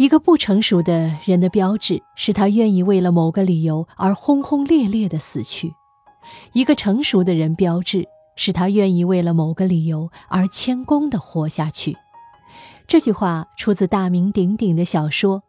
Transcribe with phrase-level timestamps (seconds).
[0.00, 5.74] 一个不成熟的人的标志是他愿意为了某个理由而轰轰烈烈的死去；
[6.54, 11.98] 一个成熟的人标志是他愿意为了某个理由而谦恭地活下去。
[12.88, 15.42] 这句话出自大名鼎鼎的小说，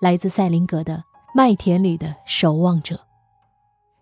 [0.00, 0.94] 来自塞林格的
[1.34, 2.94] 《麦田里的守望者》。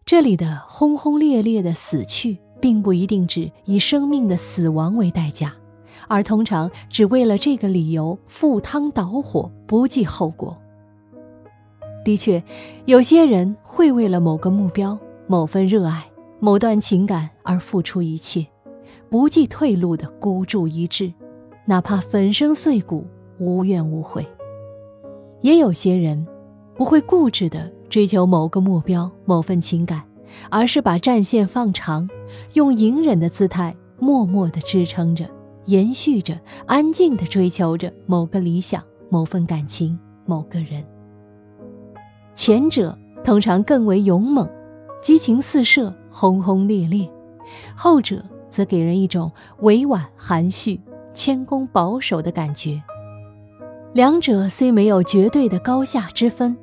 [0.05, 5.53] 这里的轰轰烈烈的死去，并不一定指以生命的死亡为代价。
[6.09, 10.57] 而通常只为了这个理由赴汤蹈火，不计后果。
[12.05, 12.43] 的确，
[12.85, 16.05] 有些人会为了某个目标、某份热爱、
[16.39, 18.47] 某段情感而付出一切，
[19.11, 21.13] 不计退路的孤注一掷，
[21.65, 23.05] 哪怕粉身碎骨，
[23.39, 24.25] 无怨无悔。
[25.41, 26.27] 也有些人
[26.77, 30.05] 不会固执的追求某个目标、某份情感，
[30.49, 32.09] 而是把战线放长，
[32.55, 35.29] 用隐忍的姿态默默的支撑着。
[35.67, 40.85] 延续着，安静地追求着某个理想、某份感情、某个人。
[42.35, 44.49] 前者通常更为勇猛，
[45.03, 47.09] 激情四射，轰轰烈烈；
[47.77, 50.81] 后者则给人一种委婉含蓄、
[51.13, 52.83] 谦恭保守的感觉。
[53.93, 56.57] 两者虽没有绝对的高下之分，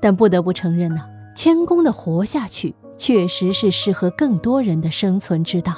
[0.00, 1.02] 但不得不承认呢，
[1.34, 5.72] 谦恭地活下去，确实是适合更多人的生存之道。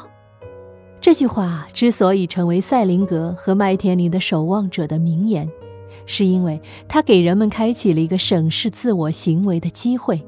[1.00, 5.50] 这句话之所以成为赛林格和麦田里的守望者的名言，
[6.04, 10.22] 是因为它给人们开启了一个审视自我行为的机会，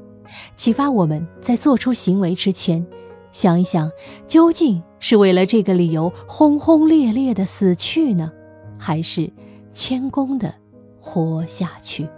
[0.57, 2.83] 启发我们在做出行为之前，
[3.31, 3.91] 想一想
[4.27, 8.31] 究竟是为了这个理由轰轰烈烈的死去呢，
[8.79, 9.31] 还是
[9.73, 10.55] 谦恭的
[10.99, 12.09] 活下去。